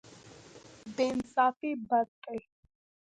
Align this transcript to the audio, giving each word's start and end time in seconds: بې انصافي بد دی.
بې 0.95 1.05
انصافي 1.13 1.71
بد 1.87 2.09
دی. 2.23 2.39